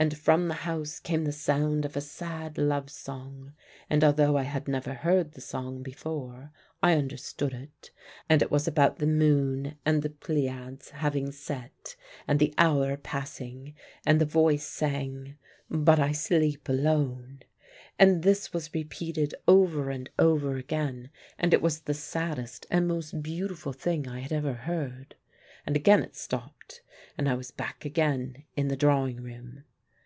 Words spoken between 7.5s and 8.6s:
it, and it